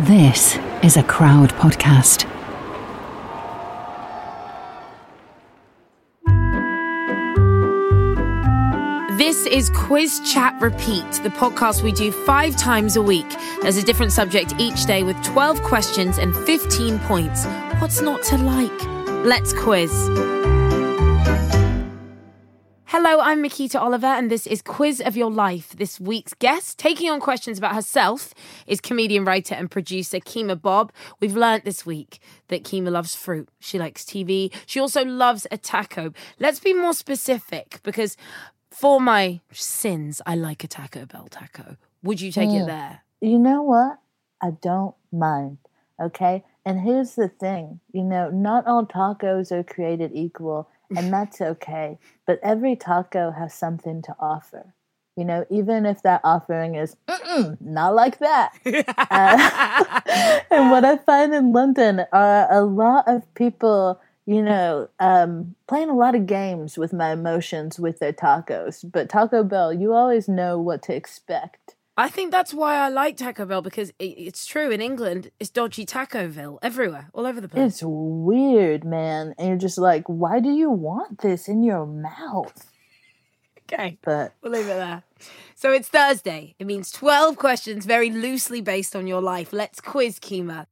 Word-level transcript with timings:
This 0.00 0.58
is 0.82 0.98
a 0.98 1.02
crowd 1.02 1.54
podcast. 1.54 2.28
This 9.16 9.46
is 9.46 9.70
Quiz 9.70 10.20
Chat 10.30 10.60
Repeat, 10.60 11.10
the 11.22 11.30
podcast 11.30 11.82
we 11.82 11.92
do 11.92 12.12
five 12.12 12.58
times 12.58 12.96
a 12.96 13.02
week. 13.02 13.24
There's 13.62 13.78
a 13.78 13.82
different 13.82 14.12
subject 14.12 14.52
each 14.58 14.84
day 14.84 15.02
with 15.02 15.16
12 15.24 15.62
questions 15.62 16.18
and 16.18 16.36
15 16.36 16.98
points. 16.98 17.46
What's 17.78 18.02
not 18.02 18.22
to 18.24 18.36
like? 18.36 18.84
Let's 19.24 19.54
quiz. 19.54 20.10
Hello, 23.08 23.20
I'm 23.20 23.40
Makita 23.40 23.80
Oliver, 23.80 24.08
and 24.08 24.32
this 24.32 24.48
is 24.48 24.60
Quiz 24.60 25.00
of 25.00 25.16
Your 25.16 25.30
Life. 25.30 25.76
This 25.76 26.00
week's 26.00 26.34
guest, 26.34 26.76
taking 26.76 27.08
on 27.08 27.20
questions 27.20 27.56
about 27.56 27.76
herself, 27.76 28.34
is 28.66 28.80
comedian, 28.80 29.24
writer, 29.24 29.54
and 29.54 29.70
producer 29.70 30.18
Kemah 30.18 30.60
Bob. 30.60 30.92
We've 31.20 31.36
learnt 31.36 31.64
this 31.64 31.86
week 31.86 32.18
that 32.48 32.64
Kemah 32.64 32.90
loves 32.90 33.14
fruit. 33.14 33.48
She 33.60 33.78
likes 33.78 34.04
TV. 34.04 34.52
She 34.66 34.80
also 34.80 35.04
loves 35.04 35.46
a 35.52 35.56
taco. 35.56 36.14
Let's 36.40 36.58
be 36.58 36.74
more 36.74 36.94
specific 36.94 37.78
because 37.84 38.16
for 38.72 39.00
my 39.00 39.38
sins, 39.52 40.20
I 40.26 40.34
like 40.34 40.64
a 40.64 40.66
Taco 40.66 41.06
Bell 41.06 41.28
taco. 41.30 41.76
Would 42.02 42.20
you 42.20 42.32
take 42.32 42.50
it 42.50 42.64
Mm. 42.64 42.66
there? 42.66 43.02
You 43.20 43.38
know 43.38 43.62
what? 43.62 44.00
I 44.40 44.50
don't 44.50 44.96
mind. 45.12 45.58
Okay. 46.02 46.42
And 46.64 46.80
here's 46.80 47.14
the 47.14 47.28
thing 47.28 47.78
you 47.92 48.02
know, 48.02 48.30
not 48.30 48.66
all 48.66 48.84
tacos 48.84 49.52
are 49.52 49.62
created 49.62 50.10
equal, 50.12 50.68
and 50.94 51.12
that's 51.12 51.40
okay. 51.40 51.98
But 52.26 52.40
every 52.42 52.76
taco 52.76 53.30
has 53.30 53.54
something 53.54 54.02
to 54.02 54.16
offer. 54.18 54.74
You 55.16 55.24
know, 55.24 55.46
even 55.48 55.86
if 55.86 56.02
that 56.02 56.20
offering 56.24 56.74
is 56.74 56.96
not 57.60 57.94
like 57.94 58.18
that. 58.18 58.52
Uh, 59.08 60.00
and 60.50 60.70
what 60.70 60.84
I 60.84 60.96
find 60.98 61.32
in 61.32 61.52
London 61.52 62.04
are 62.12 62.52
a 62.52 62.62
lot 62.62 63.04
of 63.06 63.22
people, 63.34 64.00
you 64.26 64.42
know, 64.42 64.88
um, 64.98 65.54
playing 65.68 65.88
a 65.88 65.96
lot 65.96 66.14
of 66.14 66.26
games 66.26 66.76
with 66.76 66.92
my 66.92 67.12
emotions 67.12 67.78
with 67.78 67.98
their 67.98 68.12
tacos. 68.12 68.84
But 68.90 69.08
Taco 69.08 69.42
Bell, 69.42 69.72
you 69.72 69.92
always 69.94 70.28
know 70.28 70.58
what 70.58 70.82
to 70.84 70.94
expect. 70.94 71.75
I 71.98 72.10
think 72.10 72.30
that's 72.30 72.52
why 72.52 72.76
I 72.76 72.88
like 72.90 73.16
Taco 73.16 73.46
Bell 73.46 73.62
because 73.62 73.88
it, 73.98 74.04
it's 74.04 74.44
true 74.44 74.70
in 74.70 74.82
England, 74.82 75.30
it's 75.40 75.48
dodgy 75.48 75.86
Tacoville 75.86 76.58
everywhere, 76.60 77.08
all 77.14 77.26
over 77.26 77.40
the 77.40 77.48
place. 77.48 77.72
It's 77.72 77.82
weird, 77.82 78.84
man. 78.84 79.34
And 79.38 79.48
you're 79.48 79.56
just 79.56 79.78
like, 79.78 80.04
why 80.06 80.40
do 80.40 80.50
you 80.50 80.68
want 80.68 81.22
this 81.22 81.48
in 81.48 81.62
your 81.62 81.86
mouth? 81.86 82.70
okay. 83.62 83.96
But 84.02 84.34
We'll 84.42 84.52
leave 84.52 84.66
it 84.66 84.74
there. 84.74 85.04
So 85.54 85.72
it's 85.72 85.88
Thursday. 85.88 86.54
It 86.58 86.66
means 86.66 86.92
12 86.92 87.36
questions 87.36 87.86
very 87.86 88.10
loosely 88.10 88.60
based 88.60 88.94
on 88.94 89.06
your 89.06 89.22
life. 89.22 89.54
Let's 89.54 89.80
quiz 89.80 90.20
Kemah. 90.20 90.66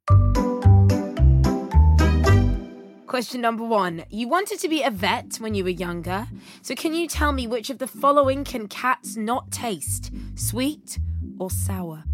Question 3.06 3.40
number 3.40 3.64
one. 3.64 4.04
You 4.10 4.28
wanted 4.28 4.58
to 4.58 4.68
be 4.68 4.82
a 4.82 4.90
vet 4.90 5.36
when 5.36 5.54
you 5.54 5.64
were 5.64 5.70
younger. 5.70 6.26
So 6.60 6.74
can 6.74 6.92
you 6.92 7.08
tell 7.08 7.32
me 7.32 7.46
which 7.46 7.70
of 7.70 7.78
the 7.78 7.86
following 7.86 8.44
can 8.44 8.68
cats 8.68 9.16
not 9.16 9.50
taste? 9.50 10.10
Sweet 10.34 10.98
or 11.38 11.50
sour? 11.50 12.04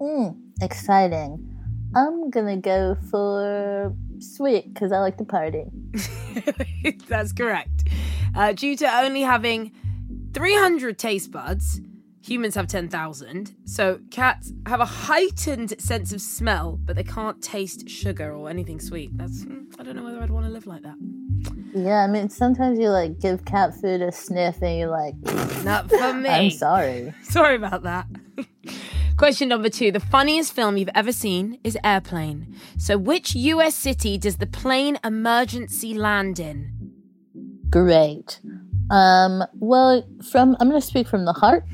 mm, 0.00 0.36
exciting. 0.60 1.50
I'm 1.94 2.30
gonna 2.30 2.56
go 2.56 2.96
for 3.10 3.94
sweet 4.18 4.72
because 4.72 4.92
I 4.92 4.98
like 4.98 5.16
to 5.18 5.24
party. 5.24 5.64
That's 7.08 7.32
correct. 7.32 7.88
Uh, 8.34 8.52
due 8.52 8.76
to 8.76 8.98
only 9.00 9.22
having 9.22 9.70
300 10.32 10.98
taste 10.98 11.30
buds, 11.30 11.80
humans 12.20 12.56
have 12.56 12.66
10,000. 12.66 13.54
So 13.64 14.00
cats 14.10 14.52
have 14.66 14.80
a 14.80 14.84
heightened 14.84 15.80
sense 15.80 16.12
of 16.12 16.20
smell, 16.20 16.78
but 16.84 16.96
they 16.96 17.04
can't 17.04 17.40
taste 17.40 17.88
sugar 17.88 18.34
or 18.34 18.50
anything 18.50 18.80
sweet. 18.80 19.16
That's 19.16 19.44
mm, 19.44 19.66
I 19.78 19.84
don't 19.84 19.94
know 19.94 20.04
whether 20.04 20.20
I'd 20.20 20.30
want 20.30 20.46
to 20.46 20.52
live 20.52 20.66
like 20.66 20.82
that. 20.82 20.96
Yeah, 21.74 22.04
I 22.04 22.06
mean, 22.06 22.28
sometimes 22.28 22.78
you 22.78 22.88
like 22.90 23.18
give 23.20 23.44
cat 23.44 23.74
food 23.74 24.00
a 24.00 24.12
sniff 24.12 24.62
and 24.62 24.78
you're 24.78 24.90
like, 24.90 25.14
Not 25.64 25.90
for 25.90 26.14
me. 26.14 26.28
I'm 26.28 26.50
sorry. 26.50 27.12
Sorry 27.22 27.56
about 27.56 27.82
that. 27.82 28.06
Question 29.16 29.48
number 29.48 29.68
two. 29.68 29.90
The 29.90 30.00
funniest 30.00 30.52
film 30.52 30.76
you've 30.76 30.90
ever 30.94 31.12
seen 31.12 31.58
is 31.64 31.78
Airplane. 31.82 32.54
So, 32.78 32.98
which 32.98 33.34
US 33.34 33.74
city 33.74 34.18
does 34.18 34.36
the 34.36 34.46
plane 34.46 34.98
emergency 35.04 35.94
land 35.94 36.38
in? 36.38 36.92
Great. 37.70 38.40
Um, 38.90 39.44
well, 39.54 40.06
from 40.30 40.56
I'm 40.60 40.68
gonna 40.68 40.80
speak 40.80 41.08
from 41.08 41.24
the 41.24 41.32
heart, 41.32 41.64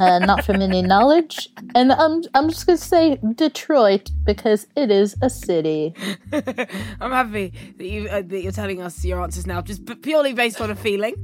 uh, 0.00 0.18
not 0.18 0.44
from 0.44 0.60
any 0.60 0.82
knowledge, 0.82 1.48
and 1.74 1.92
I'm 1.92 2.22
I'm 2.34 2.48
just 2.48 2.66
gonna 2.66 2.78
say 2.78 3.18
Detroit 3.34 4.10
because 4.24 4.66
it 4.76 4.90
is 4.90 5.16
a 5.22 5.30
city. 5.30 5.94
I'm 6.32 7.12
happy 7.12 7.52
that 7.78 7.86
you 7.86 8.08
uh, 8.08 8.22
that 8.22 8.42
you're 8.42 8.52
telling 8.52 8.80
us 8.80 9.04
your 9.04 9.22
answers 9.22 9.46
now, 9.46 9.60
just 9.60 9.82
purely 10.02 10.32
based 10.32 10.60
on 10.60 10.70
a 10.70 10.76
feeling. 10.76 11.14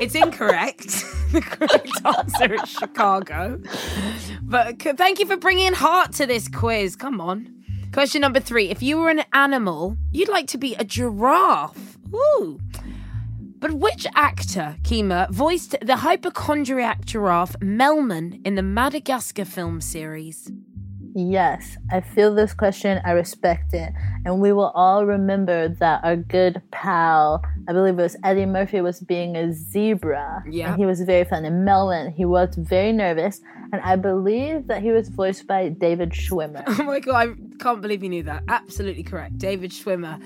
It's 0.00 0.14
incorrect. 0.14 0.86
the 1.32 1.40
correct 1.40 1.90
answer 2.04 2.54
is 2.54 2.68
Chicago. 2.68 3.60
But 4.42 4.82
c- 4.82 4.92
thank 4.92 5.18
you 5.18 5.26
for 5.26 5.36
bringing 5.36 5.72
heart 5.72 6.12
to 6.14 6.26
this 6.26 6.48
quiz. 6.48 6.96
Come 6.96 7.20
on. 7.20 7.54
Question 7.92 8.20
number 8.20 8.40
three: 8.40 8.68
If 8.68 8.82
you 8.82 8.98
were 8.98 9.10
an 9.10 9.24
animal, 9.32 9.96
you'd 10.12 10.28
like 10.28 10.46
to 10.48 10.58
be 10.58 10.74
a 10.74 10.84
giraffe. 10.84 11.96
Ooh. 12.12 12.60
But 13.60 13.72
which 13.72 14.06
actor, 14.14 14.76
Kemah, 14.82 15.30
voiced 15.30 15.74
the 15.82 15.96
hypochondriac 15.96 17.04
giraffe 17.04 17.56
Melman 17.58 18.40
in 18.46 18.54
the 18.54 18.62
Madagascar 18.62 19.44
film 19.44 19.80
series? 19.80 20.48
Yes, 21.14 21.76
I 21.90 22.00
feel 22.00 22.34
this 22.34 22.54
question. 22.54 23.00
I 23.04 23.12
respect 23.12 23.74
it. 23.74 23.92
And 24.24 24.40
we 24.40 24.52
will 24.52 24.70
all 24.74 25.06
remember 25.06 25.68
that 25.68 26.04
our 26.04 26.16
good 26.16 26.60
pal, 26.70 27.42
I 27.68 27.72
believe 27.72 27.98
it 27.98 28.02
was 28.02 28.16
Eddie 28.24 28.46
Murphy, 28.46 28.80
was 28.80 29.00
being 29.00 29.36
a 29.36 29.52
zebra. 29.52 30.44
Yeah. 30.48 30.70
And 30.70 30.78
he 30.78 30.86
was 30.86 31.00
very 31.02 31.24
fun. 31.24 31.44
And 31.44 31.64
Melvin, 31.64 32.12
he 32.12 32.24
was 32.24 32.54
very 32.56 32.92
nervous. 32.92 33.40
And 33.72 33.82
I 33.82 33.96
believe 33.96 34.66
that 34.68 34.82
he 34.82 34.90
was 34.90 35.08
voiced 35.08 35.46
by 35.46 35.68
David 35.68 36.10
Schwimmer. 36.10 36.64
Oh 36.78 36.84
my 36.84 37.00
god, 37.00 37.36
I 37.36 37.62
can't 37.62 37.82
believe 37.82 38.02
you 38.02 38.08
knew 38.08 38.22
that. 38.22 38.44
Absolutely 38.48 39.02
correct. 39.02 39.36
David 39.36 39.72
Schwimmer 39.72 40.22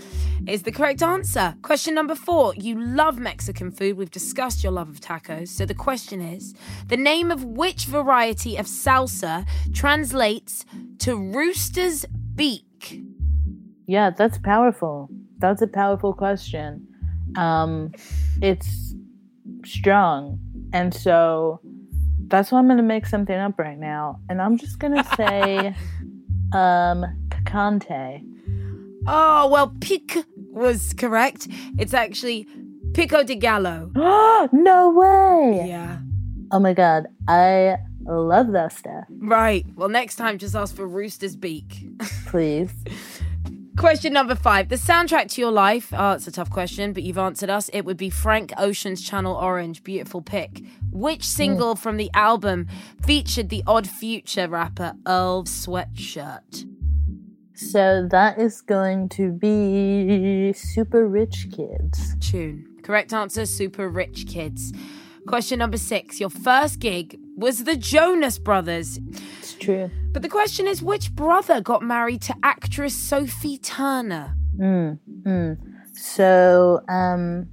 is 0.47 0.63
the 0.63 0.71
correct 0.71 1.03
answer. 1.03 1.57
Question 1.63 1.95
number 1.95 2.15
four. 2.15 2.55
You 2.55 2.81
love 2.81 3.19
Mexican 3.19 3.71
food. 3.73 3.97
We've 3.97 4.11
discussed 4.11 4.63
your 4.63 4.73
love 4.73 4.89
of 4.89 5.01
tacos. 5.01 5.49
So 5.49 5.65
the 5.65 5.75
question 5.75 6.21
is 6.21 6.55
the 6.89 6.97
name 6.97 7.31
of 7.31 7.43
which 7.43 7.87
variety 7.87 8.57
of 8.57 8.67
salsa 8.67 9.47
translates 9.73 10.65
to 11.01 11.17
rooster's 11.17 12.05
beak? 12.35 13.01
Yeah, 13.87 14.11
that's 14.11 14.39
powerful. 14.39 15.09
That's 15.39 15.63
a 15.63 15.67
powerful 15.67 16.15
question. 16.15 16.87
Um, 17.37 17.93
it's 18.41 18.95
strong. 19.65 20.39
And 20.73 20.95
so 20.95 21.61
that's 22.29 22.51
why 22.51 22.59
I'm 22.59 22.67
going 22.67 22.79
to 22.79 22.83
make 22.83 23.07
something 23.07 23.37
up 23.37 23.59
right 23.59 23.79
now. 23.79 24.21
And 24.29 24.41
I'm 24.41 24.57
just 24.57 24.79
going 24.79 24.95
to 25.03 25.05
say 25.17 25.75
um, 26.53 27.05
picante. 27.29 28.25
Oh, 29.07 29.49
well, 29.49 29.75
pic 29.81 30.25
was 30.37 30.95
correct. 30.95 31.49
It's 31.79 31.95
actually 31.95 32.47
pico 32.95 33.23
de 33.25 33.35
gallo. 33.35 33.91
no 34.53 34.91
way. 34.91 35.65
Yeah. 35.69 35.99
Oh 36.53 36.61
my 36.61 36.75
God. 36.75 37.07
I 37.29 37.79
love 38.11 38.53
that 38.53 38.73
stuff. 38.73 39.05
Right. 39.09 39.65
Well, 39.77 39.89
next 39.89 40.17
time, 40.17 40.39
just 40.39 40.55
ask 40.55 40.75
for 40.75 40.87
rooster's 40.87 41.37
beak. 41.37 41.87
Please. 42.27 42.73
Question 43.77 44.13
number 44.13 44.35
five. 44.35 44.69
The 44.69 44.77
soundtrack 44.77 45.31
to 45.31 45.41
your 45.41 45.51
life. 45.51 45.95
Oh, 45.97 46.13
it's 46.13 46.27
a 46.27 46.31
tough 46.31 46.51
question, 46.51 46.93
but 46.93 47.03
you've 47.05 47.17
answered 47.17 47.49
us. 47.49 47.71
It 47.73 47.87
would 47.87 47.97
be 47.97 48.11
Frank 48.11 48.53
Ocean's 48.59 49.03
Channel 49.03 49.35
Orange. 49.35 49.83
Beautiful 49.83 50.21
pick. 50.21 50.63
Which 50.91 51.23
hmm. 51.23 51.37
single 51.37 51.75
from 51.75 51.97
the 51.97 52.11
album 52.13 52.69
featured 53.03 53.49
the 53.49 53.63
Odd 53.67 53.89
Future 53.89 54.47
rapper 54.47 54.95
Earl 55.07 55.45
Sweatshirt? 55.45 56.69
So 57.55 58.07
that 58.11 58.39
is 58.39 58.61
going 58.61 59.09
to 59.11 59.33
be 59.33 60.53
Super 60.53 61.09
Rich 61.09 61.49
Kids. 61.57 62.15
Tune. 62.21 62.67
Correct 62.83 63.13
answer 63.15 63.47
Super 63.47 63.89
Rich 63.89 64.27
Kids. 64.27 64.73
Question 65.27 65.61
number 65.61 65.79
six. 65.79 66.21
Your 66.21 66.31
first 66.31 66.79
gig 66.79 67.19
was 67.37 67.65
the 67.65 67.77
Jonas 67.77 68.39
Brothers. 68.39 68.99
It's 69.39 69.55
true. 69.55 69.91
But 70.13 70.23
the 70.23 70.29
question 70.29 70.67
is 70.67 70.83
which 70.83 71.15
brother 71.15 71.61
got 71.61 71.83
married 71.83 72.23
to 72.23 72.35
actress 72.43 72.95
Sophie 72.95 73.59
Turner? 73.59 74.35
Mm, 74.57 74.99
mm. 75.23 75.57
So, 75.95 76.81
um, 76.89 77.49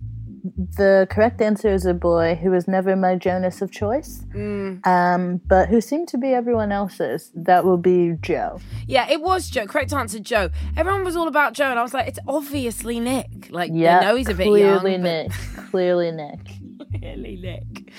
the 0.77 1.05
correct 1.11 1.41
answer 1.41 1.67
is 1.69 1.85
a 1.85 1.93
boy 1.93 2.35
who 2.41 2.49
was 2.51 2.67
never 2.67 2.95
my 2.95 3.15
Jonas 3.15 3.61
of 3.61 3.71
choice, 3.71 4.23
Mm. 4.33 4.85
um, 4.87 5.41
but 5.47 5.67
who 5.69 5.81
seemed 5.81 6.07
to 6.09 6.17
be 6.17 6.29
everyone 6.33 6.71
else's. 6.71 7.31
That 7.35 7.65
will 7.65 7.77
be 7.77 8.15
Joe. 8.21 8.59
Yeah, 8.87 9.07
it 9.09 9.21
was 9.21 9.49
Joe. 9.49 9.65
Correct 9.67 9.91
answer, 9.93 10.19
Joe. 10.19 10.49
Everyone 10.77 11.03
was 11.03 11.15
all 11.17 11.27
about 11.27 11.53
Joe, 11.53 11.69
and 11.69 11.77
I 11.79 11.83
was 11.83 11.93
like, 11.93 12.07
it's 12.07 12.19
obviously 12.27 12.99
Nick. 12.99 13.49
Like, 13.51 13.71
Yeah, 13.73 13.99
know 13.99 14.15
he's 14.15 14.29
a 14.29 14.33
bit 14.33 14.47
clearly 14.47 14.93
young. 14.93 15.01
but- 15.03 15.09
Nick. 15.27 15.31
Clearly 15.71 16.11
Nick. 16.11 16.39
Clearly 16.99 17.35
Nick. 17.41 17.91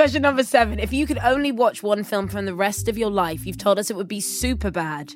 Question 0.00 0.22
number 0.22 0.44
seven. 0.44 0.78
If 0.78 0.94
you 0.94 1.06
could 1.06 1.18
only 1.22 1.52
watch 1.52 1.82
one 1.82 2.04
film 2.04 2.26
from 2.26 2.46
the 2.46 2.54
rest 2.54 2.88
of 2.88 2.96
your 2.96 3.10
life, 3.10 3.44
you've 3.44 3.58
told 3.58 3.78
us 3.78 3.90
it 3.90 3.96
would 3.96 4.08
be 4.08 4.18
Superbad. 4.18 5.14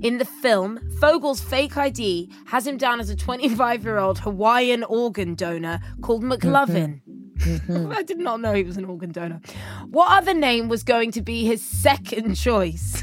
In 0.00 0.18
the 0.18 0.24
film, 0.24 0.78
Fogel's 1.00 1.40
fake 1.40 1.76
ID 1.76 2.30
has 2.46 2.64
him 2.64 2.76
down 2.76 3.00
as 3.00 3.10
a 3.10 3.16
25 3.16 3.82
year 3.82 3.98
old 3.98 4.20
Hawaiian 4.20 4.84
organ 4.84 5.34
donor 5.34 5.80
called 6.02 6.22
McLovin. 6.22 7.00
Mm-hmm. 7.38 7.90
I 7.98 8.04
did 8.04 8.18
not 8.18 8.40
know 8.40 8.54
he 8.54 8.62
was 8.62 8.76
an 8.76 8.84
organ 8.84 9.10
donor. 9.10 9.40
What 9.90 10.12
other 10.12 10.34
name 10.34 10.68
was 10.68 10.84
going 10.84 11.10
to 11.10 11.20
be 11.20 11.44
his 11.44 11.60
second 11.60 12.36
choice? 12.36 13.02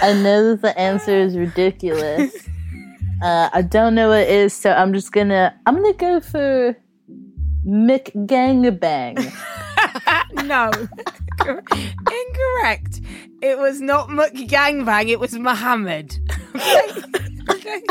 I 0.00 0.14
know 0.14 0.52
that 0.52 0.62
the 0.62 0.78
answer 0.78 1.14
is 1.14 1.36
ridiculous. 1.36 2.34
Uh, 3.22 3.50
I 3.52 3.62
don't 3.62 3.94
know 3.94 4.08
what 4.08 4.20
it 4.20 4.30
is, 4.30 4.54
so 4.54 4.72
I'm 4.72 4.92
just 4.92 5.12
gonna 5.12 5.54
I'm 5.66 5.76
gonna 5.76 5.92
go 5.92 6.20
for 6.20 6.76
Mick 7.66 8.12
Gangbang. 8.26 9.16
no. 10.46 10.70
Incorrect. 11.46 13.00
It 13.42 13.58
was 13.58 13.80
not 13.80 14.08
McGangbang, 14.08 15.08
it 15.08 15.20
was 15.20 15.34
Mohammed. 15.34 16.18
okay. 16.54 17.02
okay. 17.50 17.82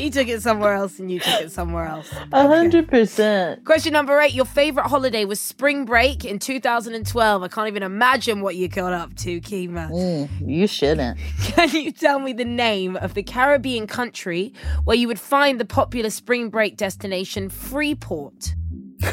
He 0.00 0.10
took 0.10 0.28
it 0.28 0.42
somewhere 0.42 0.72
else 0.72 0.98
and 0.98 1.10
you 1.10 1.20
took 1.20 1.42
it 1.42 1.52
somewhere 1.52 1.86
else. 1.86 2.12
A 2.32 2.46
hundred 2.48 2.88
percent. 2.88 3.64
Question 3.64 3.92
number 3.92 4.18
eight. 4.20 4.32
Your 4.34 4.44
favorite 4.44 4.86
holiday 4.86 5.24
was 5.24 5.40
spring 5.40 5.84
break 5.84 6.24
in 6.24 6.38
2012. 6.38 7.42
I 7.42 7.48
can't 7.48 7.68
even 7.68 7.82
imagine 7.82 8.40
what 8.40 8.56
you 8.56 8.68
got 8.68 8.92
up 8.92 9.14
to, 9.16 9.40
Kemah. 9.40 9.90
Mm, 9.90 10.28
You 10.48 10.66
shouldn't. 10.66 11.18
Can 11.42 11.70
you 11.70 11.92
tell 11.92 12.18
me 12.18 12.32
the 12.32 12.44
name 12.44 12.96
of 12.96 13.14
the 13.14 13.22
Caribbean 13.22 13.86
country 13.86 14.52
where 14.84 14.96
you 14.96 15.06
would 15.08 15.20
find 15.20 15.60
the 15.60 15.64
popular 15.64 16.10
spring 16.10 16.50
break 16.50 16.76
destination 16.76 17.48
Freeport? 17.48 18.54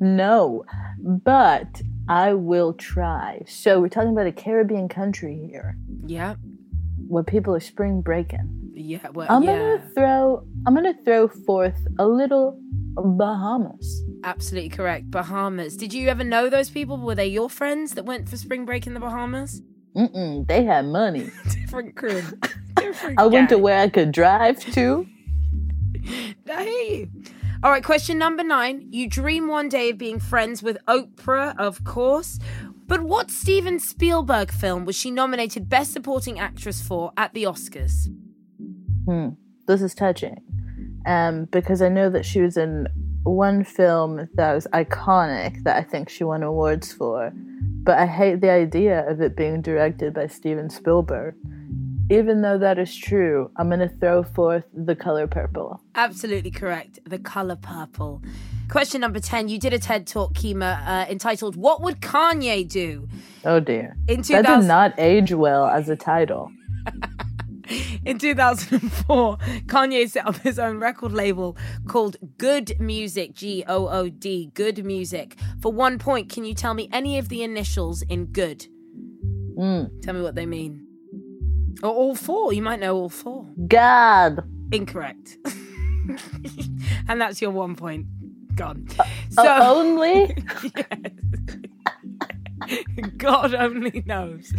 No, 0.00 0.64
but 0.98 1.82
I 2.08 2.34
will 2.34 2.72
try. 2.72 3.42
So 3.46 3.80
we're 3.80 3.88
talking 3.88 4.10
about 4.10 4.26
a 4.26 4.32
Caribbean 4.32 4.88
country 4.88 5.48
here 5.50 5.76
Yeah. 6.04 6.34
Where 7.14 7.22
people 7.22 7.54
are 7.54 7.60
spring 7.60 8.00
breaking. 8.00 8.72
Yeah. 8.74 9.08
Well, 9.10 9.28
I'm 9.30 9.44
yeah. 9.44 9.56
gonna 9.56 9.90
throw 9.94 10.44
I'm 10.66 10.74
gonna 10.74 10.96
throw 11.04 11.28
forth 11.28 11.78
a 12.00 12.08
little 12.08 12.58
Bahamas. 12.96 14.02
Absolutely 14.24 14.70
correct. 14.70 15.12
Bahamas. 15.12 15.76
Did 15.76 15.94
you 15.94 16.08
ever 16.08 16.24
know 16.24 16.50
those 16.50 16.70
people? 16.70 16.96
Were 16.96 17.14
they 17.14 17.28
your 17.28 17.48
friends 17.48 17.92
that 17.94 18.04
went 18.04 18.28
for 18.28 18.36
spring 18.36 18.64
break 18.64 18.88
in 18.88 18.94
the 18.94 19.00
Bahamas? 19.00 19.62
Mm-mm, 19.96 20.46
they 20.48 20.64
had 20.64 20.86
money. 20.86 21.30
Different 21.50 21.94
crew. 21.94 22.20
Different 22.76 23.20
I 23.20 23.26
went 23.26 23.48
to 23.50 23.58
where 23.58 23.78
I 23.78 23.88
could 23.88 24.10
drive 24.10 24.58
to. 24.74 25.06
I 26.50 26.64
hear 26.64 26.96
you. 26.96 27.10
All 27.62 27.70
right, 27.70 27.84
question 27.84 28.18
number 28.18 28.42
nine. 28.42 28.88
You 28.90 29.08
dream 29.08 29.46
one 29.46 29.68
day 29.68 29.90
of 29.90 29.98
being 29.98 30.18
friends 30.18 30.64
with 30.64 30.76
Oprah, 30.88 31.54
of 31.58 31.84
course. 31.84 32.40
But 32.86 33.02
what 33.02 33.30
Steven 33.30 33.78
Spielberg 33.78 34.52
film 34.52 34.84
was 34.84 34.96
she 34.96 35.10
nominated 35.10 35.68
Best 35.68 35.92
Supporting 35.92 36.38
Actress 36.38 36.82
for 36.82 37.12
at 37.16 37.32
the 37.32 37.44
Oscars? 37.44 38.08
Hmm. 39.06 39.30
This 39.66 39.80
is 39.80 39.94
touching. 39.94 40.36
Um, 41.06 41.46
because 41.46 41.80
I 41.80 41.88
know 41.88 42.10
that 42.10 42.26
she 42.26 42.40
was 42.40 42.56
in 42.56 42.88
one 43.22 43.64
film 43.64 44.28
that 44.34 44.52
was 44.52 44.66
iconic 44.72 45.62
that 45.64 45.76
I 45.76 45.82
think 45.82 46.08
she 46.08 46.24
won 46.24 46.42
awards 46.42 46.92
for. 46.92 47.32
But 47.34 47.98
I 47.98 48.06
hate 48.06 48.40
the 48.40 48.50
idea 48.50 49.08
of 49.08 49.20
it 49.20 49.36
being 49.36 49.62
directed 49.62 50.14
by 50.14 50.26
Steven 50.26 50.68
Spielberg. 50.70 51.34
Even 52.10 52.42
though 52.42 52.58
that 52.58 52.78
is 52.78 52.94
true, 52.94 53.50
I'm 53.56 53.68
going 53.68 53.80
to 53.80 53.88
throw 53.88 54.22
forth 54.22 54.64
the 54.74 54.94
color 54.94 55.26
purple. 55.26 55.80
Absolutely 55.94 56.50
correct. 56.50 56.98
The 57.06 57.18
color 57.18 57.56
purple. 57.56 58.22
Question 58.68 59.00
number 59.00 59.20
10. 59.20 59.48
You 59.48 59.58
did 59.58 59.72
a 59.72 59.78
TED 59.78 60.06
talk, 60.06 60.34
Kemah, 60.34 60.86
uh, 60.86 61.06
entitled 61.10 61.56
What 61.56 61.82
Would 61.82 62.00
Kanye 62.00 62.66
Do? 62.68 63.08
Oh 63.44 63.60
dear. 63.60 63.96
In 64.08 64.22
That 64.22 64.46
did 64.46 64.66
not 64.66 64.94
age 64.98 65.32
well 65.32 65.66
as 65.66 65.88
a 65.88 65.96
title. 65.96 66.50
In 68.04 68.18
2004, 68.18 69.38
Kanye 69.66 70.08
set 70.08 70.26
up 70.26 70.36
his 70.38 70.58
own 70.58 70.78
record 70.78 71.12
label 71.12 71.56
called 71.86 72.16
Good 72.36 72.78
Music, 72.78 73.32
G 73.32 73.64
O 73.66 73.88
O 73.88 74.08
D, 74.10 74.50
Good 74.52 74.84
Music. 74.84 75.36
For 75.62 75.72
one 75.72 75.98
point, 75.98 76.28
can 76.28 76.44
you 76.44 76.54
tell 76.54 76.74
me 76.74 76.88
any 76.92 77.16
of 77.18 77.30
the 77.30 77.42
initials 77.42 78.02
in 78.02 78.26
good? 78.26 78.66
Mm. 79.56 80.02
Tell 80.02 80.14
me 80.14 80.20
what 80.20 80.34
they 80.34 80.44
mean. 80.46 80.86
Or 81.82 81.90
all 81.90 82.14
four. 82.14 82.52
You 82.52 82.60
might 82.60 82.80
know 82.80 82.96
all 82.96 83.08
four. 83.08 83.46
God. 83.66 84.40
Incorrect. 84.70 85.38
and 87.08 87.20
that's 87.20 87.40
your 87.40 87.50
one 87.50 87.76
point 87.76 88.06
gone. 88.54 88.88
Uh, 89.36 89.72
only? 89.74 90.36
God 93.16 93.54
only 93.54 94.02
knows. 94.06 94.52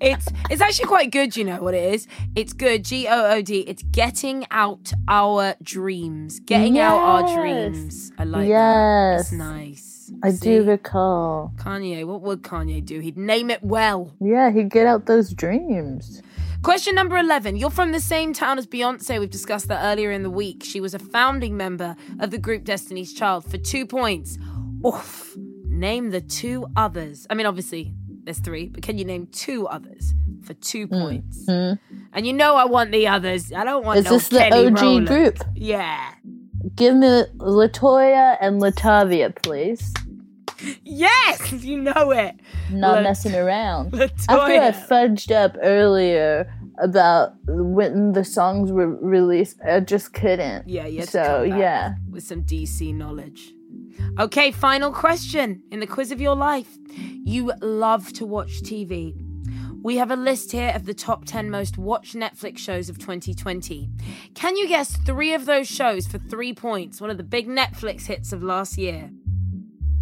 It's 0.00 0.28
it's 0.50 0.60
actually 0.60 0.86
quite 0.86 1.10
good, 1.10 1.36
you 1.36 1.44
know 1.44 1.62
what 1.62 1.74
it 1.74 1.94
is? 1.94 2.06
It's 2.34 2.52
good, 2.52 2.84
G 2.84 3.06
O 3.08 3.30
O 3.32 3.42
D. 3.42 3.60
It's 3.60 3.82
getting 3.82 4.46
out 4.50 4.92
our 5.08 5.54
dreams. 5.62 6.40
Getting 6.40 6.78
out 6.78 6.98
our 6.98 7.34
dreams. 7.34 8.12
I 8.18 8.24
like 8.24 8.42
that. 8.42 8.48
Yes. 8.48 9.30
That's 9.30 9.32
nice. 9.32 10.12
I 10.22 10.30
See? 10.30 10.58
do 10.58 10.64
recall. 10.64 11.52
Kanye, 11.56 12.04
what 12.04 12.20
would 12.22 12.42
Kanye 12.42 12.84
do? 12.84 13.00
He'd 13.00 13.16
name 13.16 13.50
it 13.50 13.62
well. 13.62 14.12
Yeah, 14.20 14.50
he'd 14.50 14.70
get 14.70 14.86
out 14.86 15.06
those 15.06 15.32
dreams. 15.32 16.22
Question 16.62 16.94
number 16.94 17.16
11. 17.16 17.56
You're 17.56 17.70
from 17.70 17.90
the 17.90 17.98
same 17.98 18.32
town 18.32 18.56
as 18.56 18.68
Beyonce. 18.68 19.18
We've 19.18 19.28
discussed 19.28 19.66
that 19.66 19.82
earlier 19.82 20.12
in 20.12 20.22
the 20.22 20.30
week. 20.30 20.62
She 20.62 20.80
was 20.80 20.94
a 20.94 20.98
founding 21.00 21.56
member 21.56 21.96
of 22.20 22.30
the 22.30 22.38
group 22.38 22.62
Destiny's 22.62 23.12
Child 23.12 23.50
for 23.50 23.58
two 23.58 23.84
points. 23.84 24.38
Oof. 24.86 25.36
Name 25.66 26.10
the 26.10 26.20
two 26.20 26.68
others. 26.76 27.26
I 27.28 27.34
mean, 27.34 27.46
obviously, 27.46 27.92
there's 28.22 28.38
three, 28.38 28.68
but 28.68 28.84
can 28.84 28.96
you 28.96 29.04
name 29.04 29.26
two 29.32 29.66
others 29.66 30.14
for 30.44 30.54
two 30.54 30.86
mm, 30.86 31.00
points? 31.00 31.46
Mm. 31.46 31.80
And 32.12 32.26
you 32.28 32.32
know 32.32 32.54
I 32.54 32.66
want 32.66 32.92
the 32.92 33.08
others. 33.08 33.52
I 33.52 33.64
don't 33.64 33.84
want 33.84 33.98
Is 33.98 34.04
no 34.04 34.12
this 34.12 34.28
the 34.28 34.54
OG 34.54 34.80
Rowland. 34.80 35.06
group? 35.08 35.38
Yeah. 35.56 36.14
Give 36.76 36.94
me 36.94 37.24
LeToya 37.38 38.36
and 38.40 38.62
LaTavia, 38.62 39.34
please. 39.42 39.92
Yes, 40.84 41.52
you 41.52 41.80
know 41.80 42.10
it. 42.10 42.36
Not 42.70 43.02
messing 43.02 43.34
around. 43.34 43.94
After 44.00 44.30
I 44.30 44.70
fudged 44.72 45.30
up 45.30 45.56
earlier 45.62 46.52
about 46.78 47.34
when 47.46 48.12
the 48.12 48.24
songs 48.24 48.72
were 48.72 48.88
released, 48.88 49.58
I 49.66 49.80
just 49.80 50.12
couldn't. 50.12 50.68
Yeah, 50.68 50.86
yeah. 50.86 51.04
So 51.04 51.42
yeah, 51.42 51.94
with 52.10 52.24
some 52.24 52.42
DC 52.44 52.94
knowledge. 52.94 53.52
Okay, 54.18 54.50
final 54.50 54.92
question 54.92 55.62
in 55.70 55.80
the 55.80 55.86
quiz 55.86 56.10
of 56.10 56.20
your 56.20 56.36
life. 56.36 56.78
You 57.24 57.52
love 57.60 58.12
to 58.14 58.26
watch 58.26 58.62
TV. 58.62 59.14
We 59.82 59.96
have 59.96 60.12
a 60.12 60.16
list 60.16 60.52
here 60.52 60.72
of 60.74 60.84
the 60.84 60.94
top 60.94 61.24
10 61.24 61.50
most 61.50 61.76
watched 61.76 62.14
Netflix 62.14 62.58
shows 62.58 62.88
of 62.88 62.98
2020. 62.98 63.90
Can 64.34 64.56
you 64.56 64.68
guess 64.68 64.96
three 64.98 65.34
of 65.34 65.44
those 65.44 65.66
shows 65.66 66.06
for 66.06 66.18
three 66.18 66.54
points? 66.54 67.00
One 67.00 67.10
of 67.10 67.16
the 67.16 67.24
big 67.24 67.48
Netflix 67.48 68.06
hits 68.06 68.32
of 68.32 68.44
last 68.44 68.78
year. 68.78 69.10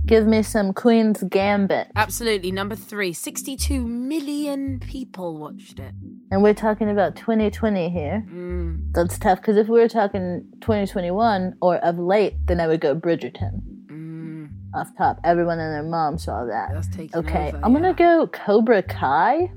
Give 0.07 0.27
me 0.27 0.43
some 0.43 0.73
Queen's 0.73 1.23
Gambit, 1.23 1.89
Absolutely. 1.97 2.51
Number 2.53 2.75
three, 2.75 3.13
62 3.13 3.81
million 3.87 4.81
people 4.81 5.39
watched 5.39 5.79
it. 5.79 5.95
and 6.31 6.43
we're 6.43 6.55
talking 6.55 6.91
about 6.91 7.17
2020 7.17 7.89
here. 7.91 8.25
Mm, 8.33 8.93
That's 8.93 9.19
tough 9.19 9.41
because 9.41 9.57
if 9.57 9.69
we 9.69 9.79
were 9.81 9.89
talking 9.89 10.45
2021 10.61 11.55
or 11.61 11.77
of 11.77 11.99
late, 11.99 12.35
then 12.47 12.61
I 12.61 12.67
would 12.67 12.81
go 12.81 12.95
Bridgerton. 12.95 13.61
mm, 13.87 14.49
Off 14.75 14.89
top, 14.97 15.19
everyone 15.25 15.59
and 15.59 15.73
their 15.75 15.83
mom 15.91 16.19
saw 16.19 16.45
that. 16.45 16.71
that's 16.73 16.89
taking 16.89 17.17
Okay, 17.19 17.49
over, 17.49 17.61
I'm 17.63 17.73
yeah. 17.75 17.81
gonna 17.81 17.95
go 17.95 18.27
Cobra 18.29 18.83
Kai. 18.83 19.51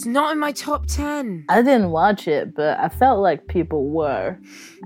It's 0.00 0.06
not 0.06 0.32
in 0.32 0.38
my 0.38 0.52
top 0.52 0.86
10. 0.86 1.44
I 1.50 1.60
didn't 1.60 1.90
watch 1.90 2.26
it, 2.26 2.54
but 2.54 2.78
I 2.80 2.88
felt 2.88 3.20
like 3.20 3.48
people 3.48 3.90
were. 3.90 4.38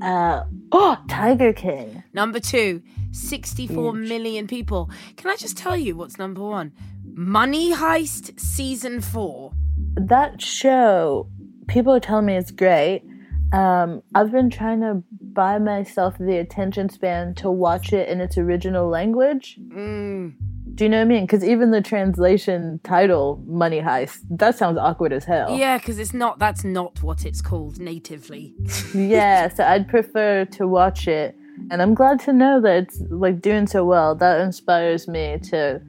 Uh, 0.03 0.43
oh, 0.73 0.99
Tiger 1.09 1.53
King. 1.53 2.03
Number 2.13 2.41
two, 2.41 2.83
64 3.13 3.93
million 3.93 4.49
people. 4.49 4.91
Can 5.17 5.31
I 5.31 5.37
just 5.37 5.57
tell 5.57 5.77
you 5.77 5.95
what's 5.95 6.19
number 6.19 6.43
one? 6.43 6.73
Money 7.05 7.73
Heist 7.73 8.41
Season 8.41 9.01
4. 9.01 9.53
That 9.95 10.43
show, 10.43 11.29
people 11.69 11.93
are 11.95 12.01
telling 12.01 12.27
me 12.27 12.35
it's 12.35 12.51
great. 12.51 13.05
Um, 13.53 14.03
I've 14.17 14.33
been 14.33 14.51
trying 14.51 14.81
to 14.81 15.05
buy 15.21 15.61
myself 15.61 16.19
the 16.19 16.39
attention 16.39 16.89
span 16.89 17.37
to 17.37 17.53
watch 17.53 17.93
it 17.93 18.09
in 18.09 18.21
its 18.21 18.37
original 18.37 18.89
language. 18.89 19.61
Mm. 19.61 20.35
Do 20.75 20.85
you 20.85 20.91
know 20.91 20.99
what 20.99 21.03
I 21.03 21.05
mean? 21.07 21.25
Because 21.25 21.45
even 21.45 21.71
the 21.71 21.81
translation 21.81 22.81
title, 22.83 23.41
Money 23.47 23.81
Heist, 23.81 24.19
that 24.31 24.59
sounds 24.59 24.77
awkward 24.79 25.13
as 25.13 25.25
hell. 25.25 25.57
Yeah, 25.57 25.79
because 25.79 25.99
it's 25.99 26.13
not. 26.13 26.39
That's 26.39 26.65
not 26.65 27.03
what 27.03 27.25
it's 27.25 27.41
called 27.41 27.79
natively. 27.79 28.55
yeah, 28.95 29.49
so 29.49 29.65
I'd 29.65 29.89
prefer 29.89 30.45
to 30.47 30.67
watch 30.67 31.07
it. 31.07 31.37
And 31.71 31.81
I'm 31.81 31.95
glad 31.95 32.19
to 32.21 32.33
know 32.33 32.61
that 32.61 32.77
it's 32.85 33.01
like 33.09 33.41
doing 33.41 33.69
so 33.69 33.85
well. 33.85 34.17
That 34.17 34.41
inspires 34.41 35.07
me 35.07 35.39
to 35.51 35.81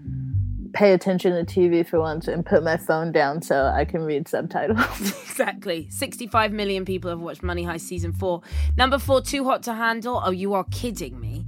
pay 0.73 0.93
attention 0.93 1.33
to 1.33 1.59
TV 1.59 1.87
for 1.87 1.99
once 1.99 2.27
and 2.27 2.45
put 2.45 2.63
my 2.63 2.77
phone 2.77 3.11
down 3.11 3.41
so 3.41 3.65
I 3.65 3.85
can 3.85 4.01
read 4.01 4.27
subtitles. 4.27 4.77
exactly. 5.23 5.87
65 5.89 6.51
million 6.51 6.85
people 6.85 7.09
have 7.09 7.19
watched 7.19 7.41
Money 7.41 7.63
Heist 7.63 7.81
season 7.81 8.13
four. 8.13 8.41
Number 8.77 8.99
four, 8.99 9.21
Too 9.21 9.45
Hot 9.45 9.63
to 9.63 9.73
Handle. 9.73 10.21
Oh, 10.23 10.31
you 10.31 10.53
are 10.53 10.65
kidding 10.65 11.19
me. 11.19 11.45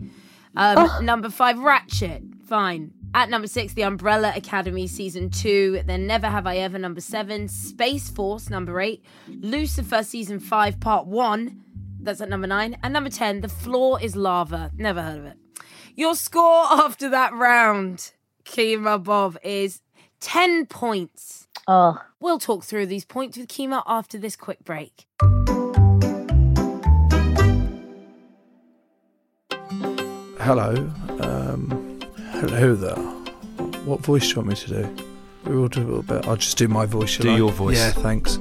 Um, 0.55 0.77
oh. 0.79 0.99
Number 1.01 1.29
five, 1.29 1.57
Ratched. 1.57 2.41
Fine. 2.45 2.93
At 3.13 3.29
number 3.29 3.47
six, 3.47 3.73
The 3.73 3.83
Umbrella 3.83 4.33
Academy 4.35 4.87
season 4.87 5.29
two. 5.29 5.81
Then 5.85 6.07
Never 6.07 6.27
Have 6.27 6.45
I 6.45 6.57
Ever, 6.57 6.77
number 6.77 7.01
seven. 7.01 7.47
Space 7.47 8.09
Force, 8.09 8.49
number 8.49 8.79
eight. 8.79 9.03
Lucifer 9.27 10.03
season 10.03 10.39
five, 10.39 10.79
part 10.79 11.07
one. 11.07 11.63
That's 11.99 12.21
at 12.21 12.29
number 12.29 12.47
nine. 12.47 12.77
And 12.83 12.93
number 12.93 13.09
10, 13.09 13.41
The 13.41 13.49
Floor 13.49 14.01
is 14.01 14.15
Lava. 14.15 14.71
Never 14.77 15.01
heard 15.01 15.19
of 15.19 15.25
it. 15.25 15.37
Your 15.95 16.15
score 16.15 16.65
after 16.69 17.09
that 17.09 17.33
round, 17.33 18.11
Kemah 18.45 19.03
Bob, 19.03 19.37
is 19.43 19.81
10 20.19 20.67
points. 20.67 21.47
Oh. 21.67 21.97
We'll 22.19 22.39
talk 22.39 22.63
through 22.63 22.85
these 22.85 23.03
points 23.03 23.37
with 23.37 23.47
Kemah 23.49 23.83
after 23.85 24.17
this 24.17 24.35
quick 24.35 24.63
break. 24.63 25.05
Hello. 30.39 30.89
Um, 31.19 31.86
hello 32.39 32.75
there. 32.75 32.95
What 33.85 34.01
voice 34.01 34.23
do 34.23 34.29
you 34.29 34.35
want 34.37 34.49
me 34.49 34.55
to 34.55 34.67
do? 34.67 34.95
We 35.45 35.55
will 35.55 35.69
do 35.69 35.81
a 35.81 35.83
little 35.83 36.03
bit. 36.03 36.27
I'll 36.27 36.35
just 36.35 36.57
do 36.57 36.67
my 36.67 36.85
voice. 36.85 37.17
Do 37.17 37.31
I? 37.31 37.37
your 37.37 37.51
voice. 37.51 37.77
Yeah, 37.77 37.91
thanks. 37.91 38.39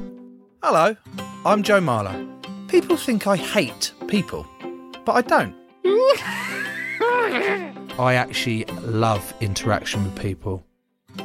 Hello. 0.63 0.97
I'm 1.45 1.63
Joe 1.63 1.81
Marler. 1.81 2.27
People 2.69 2.97
think 2.97 3.27
I 3.27 3.37
hate 3.37 3.93
people, 4.09 4.47
but 5.05 5.13
I 5.13 5.23
don't. 5.23 5.55
I 7.99 8.15
actually 8.15 8.65
love 8.83 9.33
interaction 9.41 10.05
with 10.05 10.19
people. 10.21 10.65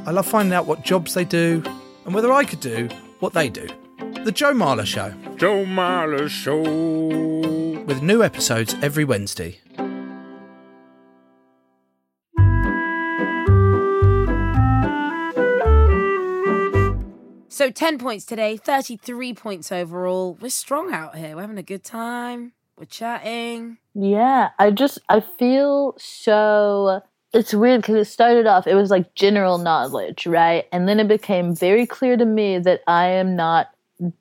I 0.05 0.11
love 0.11 0.25
finding 0.25 0.53
out 0.53 0.65
what 0.65 0.83
jobs 0.85 1.13
they 1.13 1.25
do 1.25 1.61
and 2.05 2.13
whether 2.13 2.31
I 2.31 2.45
could 2.45 2.61
do 2.61 2.87
what 3.19 3.33
they 3.33 3.49
do. 3.49 3.67
The 4.23 4.31
Joe 4.31 4.53
Marler 4.53 4.85
Show. 4.85 5.13
Joe 5.35 5.65
Marler 5.65 6.29
Show. 6.29 6.61
With 7.85 8.01
new 8.01 8.23
episodes 8.23 8.75
every 8.81 9.03
Wednesday. 9.03 9.59
So 17.61 17.69
10 17.69 17.99
points 17.99 18.25
today, 18.25 18.57
33 18.57 19.35
points 19.35 19.71
overall. 19.71 20.35
We're 20.41 20.49
strong 20.49 20.91
out 20.91 21.15
here. 21.15 21.35
We're 21.35 21.41
having 21.41 21.59
a 21.59 21.61
good 21.61 21.83
time. 21.83 22.53
We're 22.75 22.85
chatting. 22.85 23.77
Yeah, 23.93 24.49
I 24.57 24.71
just, 24.71 24.97
I 25.09 25.19
feel 25.19 25.93
so. 25.99 27.01
It's 27.33 27.53
weird 27.53 27.81
because 27.81 27.97
it 27.97 28.11
started 28.11 28.47
off, 28.47 28.65
it 28.65 28.73
was 28.73 28.89
like 28.89 29.13
general 29.13 29.59
knowledge, 29.59 30.25
right? 30.25 30.65
And 30.71 30.89
then 30.89 30.99
it 30.99 31.07
became 31.07 31.55
very 31.55 31.85
clear 31.85 32.17
to 32.17 32.25
me 32.25 32.57
that 32.57 32.81
I 32.87 33.09
am 33.09 33.35
not 33.35 33.69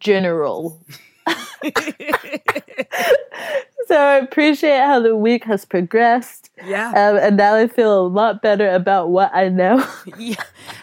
general. 0.00 0.78
so 3.90 3.96
I 3.96 4.18
appreciate 4.18 4.78
how 4.78 5.00
the 5.00 5.16
week 5.16 5.44
has 5.44 5.64
progressed. 5.64 6.50
Yeah. 6.64 6.90
Um, 6.90 7.16
and 7.16 7.36
now 7.36 7.56
I 7.56 7.66
feel 7.66 8.00
a 8.00 8.06
lot 8.06 8.40
better 8.40 8.70
about 8.70 9.08
what 9.08 9.34
I 9.34 9.48
know. 9.48 9.84
yeah. 10.16 10.36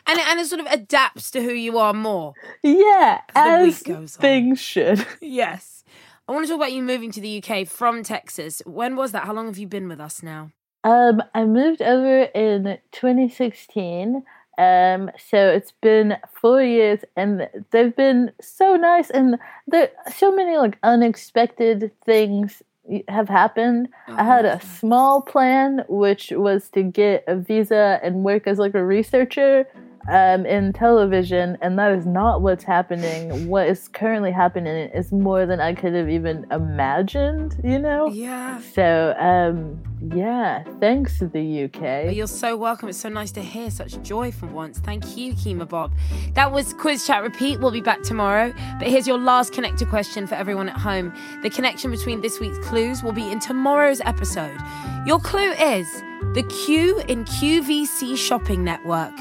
And, 0.05 0.19
and 0.19 0.41
it 0.41 0.47
sort 0.47 0.59
of 0.59 0.67
adapts 0.67 1.31
to 1.31 1.41
who 1.41 1.53
you 1.53 1.77
are 1.77 1.93
more. 1.93 2.33
Yeah, 2.63 3.21
as, 3.33 3.81
as 3.83 4.17
things 4.17 4.59
should. 4.59 5.05
Yes. 5.21 5.85
I 6.27 6.33
want 6.33 6.45
to 6.45 6.49
talk 6.49 6.57
about 6.57 6.73
you 6.73 6.83
moving 6.83 7.11
to 7.11 7.21
the 7.21 7.41
UK 7.41 7.65
from 7.65 8.03
Texas. 8.03 8.61
When 8.65 8.97
was 8.97 9.13
that? 9.13 9.23
How 9.23 9.33
long 9.33 9.45
have 9.45 9.57
you 9.57 9.67
been 9.67 9.87
with 9.87 10.01
us 10.01 10.21
now? 10.21 10.51
Um, 10.83 11.23
I 11.33 11.45
moved 11.45 11.81
over 11.81 12.23
in 12.23 12.77
2016. 12.91 14.23
Um, 14.57 15.11
so 15.17 15.37
it's 15.37 15.71
been 15.81 16.17
four 16.41 16.61
years, 16.61 17.01
and 17.15 17.47
they've 17.71 17.95
been 17.95 18.31
so 18.41 18.75
nice, 18.75 19.09
and 19.11 19.37
there 19.67 19.91
so 20.13 20.35
many 20.35 20.57
like 20.57 20.77
unexpected 20.81 21.91
things 22.05 22.63
have 23.07 23.29
happened. 23.29 23.89
Oh, 24.07 24.15
I 24.15 24.23
had 24.23 24.45
a 24.45 24.61
small 24.61 25.21
plan, 25.21 25.83
which 25.87 26.31
was 26.35 26.69
to 26.69 26.83
get 26.83 27.23
a 27.27 27.35
visa 27.35 27.99
and 28.03 28.23
work 28.23 28.47
as 28.47 28.57
like 28.59 28.75
a 28.75 28.85
researcher 28.85 29.65
um, 30.07 30.45
in 30.45 30.71
television, 30.73 31.57
and 31.61 31.77
that 31.77 31.91
is 31.91 32.05
not 32.05 32.41
what's 32.41 32.63
happening. 32.63 33.47
What 33.47 33.67
is 33.67 33.87
currently 33.89 34.31
happening 34.31 34.89
is 34.89 35.11
more 35.11 35.45
than 35.45 35.59
I 35.59 35.73
could 35.73 35.93
have 35.93 36.09
even 36.09 36.45
imagined, 36.51 37.59
you 37.63 37.79
know? 37.79 38.07
Yeah. 38.07 38.61
So, 38.73 39.15
um, 39.19 39.81
yeah, 40.15 40.63
thanks 40.79 41.19
to 41.19 41.27
the 41.27 41.65
UK. 41.65 42.15
You're 42.15 42.27
so 42.27 42.55
welcome. 42.55 42.87
It's 42.87 42.97
so 42.97 43.09
nice 43.09 43.31
to 43.31 43.41
hear 43.41 43.69
such 43.69 44.01
joy 44.01 44.31
for 44.31 44.45
once. 44.47 44.79
Thank 44.79 45.17
you, 45.17 45.33
Kemah 45.33 45.67
Bob. 45.67 45.93
That 46.33 46.51
was 46.51 46.73
Quiz 46.73 47.05
Chat 47.05 47.23
Repeat. 47.23 47.59
We'll 47.59 47.71
be 47.71 47.81
back 47.81 48.03
tomorrow. 48.03 48.53
But 48.79 48.87
here's 48.87 49.07
your 49.07 49.17
last 49.17 49.53
connector 49.53 49.89
question 49.89 50.25
for 50.25 50.35
everyone 50.35 50.69
at 50.69 50.77
home. 50.77 51.13
The 51.43 51.49
connection 51.49 51.91
between 51.91 52.21
this 52.21 52.39
week's 52.39 52.59
clues 52.59 53.03
will 53.03 53.13
be 53.13 53.29
in 53.29 53.39
tomorrow's 53.39 54.01
episode. 54.01 54.57
Your 55.05 55.19
clue 55.19 55.51
is 55.51 55.87
the 56.33 56.43
Q 56.65 56.99
in 57.07 57.25
QVC 57.25 58.17
Shopping 58.17 58.63
Network 58.63 59.13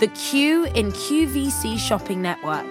the 0.00 0.08
Q 0.08 0.64
in 0.74 0.90
QVC 0.92 1.78
Shopping 1.78 2.20
Network. 2.20 2.66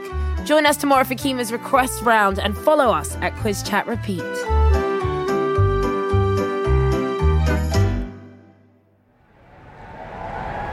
Join 0.46 0.66
us 0.66 0.76
tomorrow 0.76 1.06
for 1.06 1.16
Kemah's 1.16 1.52
request 1.52 2.02
round 2.02 2.38
and 2.38 2.58
follow 2.58 2.92
us 2.92 3.16
at 3.18 3.36
Quiz 3.38 3.64
Chat 3.64 3.88
Repeat. 3.88 4.22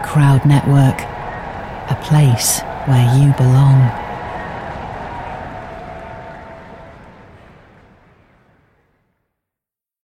Crowd 0.04 0.44
Network, 0.44 1.00
a 1.88 2.00
place 2.02 2.60
where 2.86 3.16
you 3.16 3.32
belong. 3.34 4.09